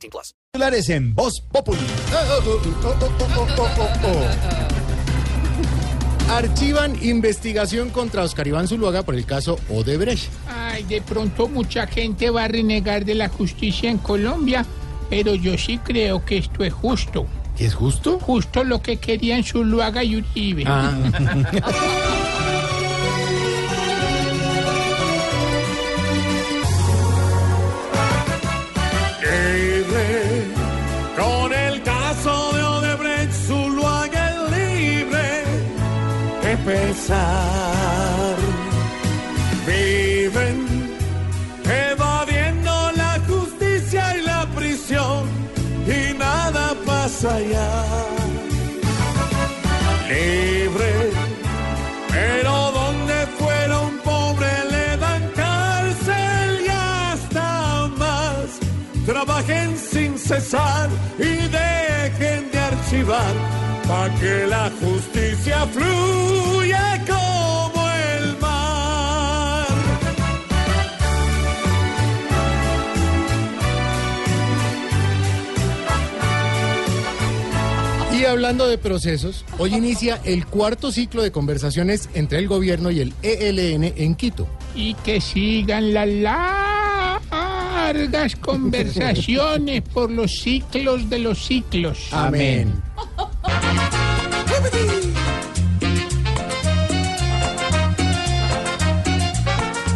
18 0.00 0.10
plus. 0.10 0.34
Titulares 0.52 0.88
en 0.88 1.14
Voz 1.14 1.40
Populi. 1.40 1.78
Archivan 6.28 6.96
investigación 7.02 7.90
contra 7.90 8.22
Oscar 8.22 8.46
Iván 8.46 8.68
Zuluaga 8.68 9.02
por 9.02 9.14
el 9.14 9.26
caso 9.26 9.58
Odebrecht. 9.68 10.30
Ay, 10.48 10.84
de 10.84 11.02
pronto 11.02 11.48
mucha 11.48 11.86
gente 11.86 12.30
va 12.30 12.44
a 12.44 12.48
renegar 12.48 13.04
de 13.04 13.14
la 13.14 13.28
justicia 13.28 13.90
en 13.90 13.98
Colombia, 13.98 14.64
pero 15.08 15.34
yo 15.34 15.58
sí 15.58 15.78
creo 15.78 16.24
que 16.24 16.38
esto 16.38 16.64
es 16.64 16.72
justo. 16.72 17.26
¿Qué 17.56 17.66
es 17.66 17.74
justo? 17.74 18.18
Justo 18.20 18.64
lo 18.64 18.80
que 18.80 18.96
querían 18.96 19.44
Zuluaga 19.44 20.02
y 20.04 20.16
Uribe. 20.16 20.64
Ah. 20.66 20.96
de 36.64 36.72
pensar. 36.72 38.36
Viven 39.66 40.66
evadiendo 41.64 42.92
la 42.96 43.18
justicia 43.28 44.16
y 44.18 44.22
la 44.22 44.46
prisión 44.54 45.28
y 45.86 46.16
nada 46.18 46.74
pasa 46.86 47.36
allá. 47.36 47.84
Libre, 50.08 51.10
pero 52.08 52.72
donde 52.72 53.26
fueron 53.38 53.98
pobres 53.98 54.64
le 54.70 54.96
dan 54.96 55.30
cárcel 55.36 56.60
y 56.66 56.68
hasta 56.68 57.88
más. 57.96 58.58
Trabajen 59.06 59.76
sin 59.76 60.18
cesar 60.18 60.88
y 61.18 61.48
dejen 61.58 62.50
de 62.50 62.58
archivar 62.58 63.34
para 63.86 64.14
que 64.20 64.46
la 64.46 64.70
justicia 64.80 65.66
fluya 65.66 66.49
Y 78.20 78.26
hablando 78.26 78.68
de 78.68 78.76
procesos, 78.76 79.46
hoy 79.56 79.74
inicia 79.74 80.20
el 80.24 80.44
cuarto 80.44 80.92
ciclo 80.92 81.22
de 81.22 81.32
conversaciones 81.32 82.10
entre 82.12 82.38
el 82.38 82.48
gobierno 82.48 82.90
y 82.90 83.00
el 83.00 83.14
ELN 83.22 83.94
en 83.96 84.14
Quito. 84.14 84.46
Y 84.74 84.92
que 84.92 85.22
sigan 85.22 85.94
las 85.94 86.06
largas 87.32 88.36
conversaciones 88.36 89.80
por 89.80 90.10
los 90.10 90.38
ciclos 90.38 91.08
de 91.08 91.18
los 91.20 91.46
ciclos. 91.46 92.08
Amén. 92.12 92.74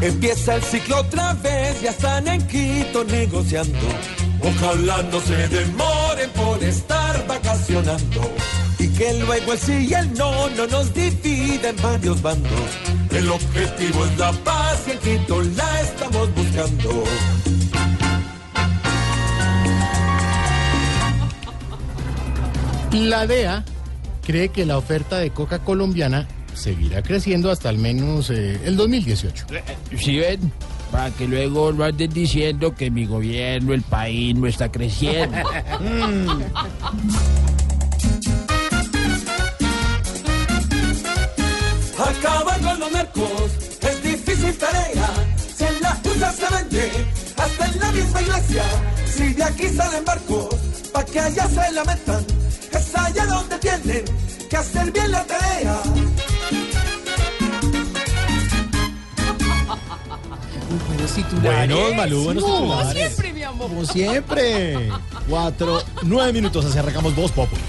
Empieza 0.00 0.54
el 0.54 0.62
ciclo 0.62 1.00
otra 1.00 1.34
vez, 1.34 1.82
ya 1.82 1.90
están 1.90 2.28
en 2.28 2.40
Quito 2.48 3.04
negociando. 3.04 3.76
Ojalá 4.40 5.02
no 5.02 5.20
se 5.20 5.48
demoren 5.48 6.30
por 6.30 6.64
estar 7.16 7.26
vacacionando. 7.26 8.30
Y 8.78 8.88
que 8.88 9.14
luego 9.20 9.52
el 9.52 9.58
sí 9.58 9.86
y 9.88 9.94
el 9.94 10.12
no 10.14 10.48
no 10.50 10.66
nos 10.66 10.92
dividen 10.92 11.64
en 11.64 11.82
varios 11.82 12.20
bandos. 12.20 12.70
El 13.10 13.30
objetivo 13.30 14.04
es 14.04 14.18
la 14.18 14.32
paz 14.32 14.84
y 14.86 14.90
en 14.90 14.98
Quito 14.98 15.42
la 15.42 15.80
estamos 15.80 16.34
buscando. 16.34 17.04
La 22.92 23.26
DEA 23.26 23.64
cree 24.24 24.48
que 24.48 24.64
la 24.64 24.78
oferta 24.78 25.18
de 25.18 25.30
coca 25.30 25.58
colombiana 25.58 26.26
seguirá 26.54 27.02
creciendo 27.02 27.50
hasta 27.50 27.68
al 27.68 27.78
menos 27.78 28.30
eh, 28.30 28.58
el 28.64 28.76
2018. 28.76 29.46
Si 29.98 30.18
ven, 30.18 30.52
para 30.90 31.10
que 31.10 31.26
luego 31.26 31.72
no 31.72 31.84
anden 31.84 32.12
diciendo 32.12 32.74
que 32.74 32.90
mi 32.90 33.06
gobierno, 33.06 33.74
el 33.74 33.82
país 33.82 34.34
no 34.34 34.46
está 34.46 34.70
creciendo. 34.70 35.36
Acabar 41.98 42.60
con 42.60 42.80
los 42.80 42.92
narcos 42.92 43.52
es 43.82 44.02
difícil 44.02 44.56
tarea. 44.58 45.10
Si 45.56 45.64
en 45.64 45.80
la 45.80 45.94
puta 46.02 46.32
se 46.32 46.54
vende, 46.54 46.90
hasta 47.36 47.66
en 47.66 47.80
la 47.80 47.92
misma 47.92 48.22
iglesia. 48.22 48.64
Si 49.06 49.32
de 49.32 49.44
aquí 49.44 49.68
salen 49.68 50.04
barcos, 50.04 50.54
pa' 50.92 51.04
que 51.04 51.20
allá 51.20 51.48
se 51.48 51.72
la 51.72 51.84
metan. 51.84 52.24
Es 52.72 52.94
allá 52.94 53.26
donde 53.26 53.58
tienen 53.58 54.04
que 54.50 54.56
hacer 54.56 54.92
bien 54.92 55.10
la 55.10 55.24
tarea. 55.24 55.82
Buenos, 61.42 61.94
Malú, 61.94 62.24
buenos 62.24 62.44
titulares. 62.44 63.16
Como 63.58 63.84
siempre. 63.84 64.90
Cuatro, 65.28 65.82
nueve 66.02 66.32
minutos, 66.32 66.64
así 66.64 66.78
arrancamos 66.78 67.14
Voz 67.14 67.32
Populi. 67.32 67.60